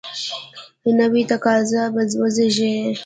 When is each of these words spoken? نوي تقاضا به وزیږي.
نوي 0.99 1.23
تقاضا 1.31 1.83
به 1.93 2.03
وزیږي. 2.21 2.75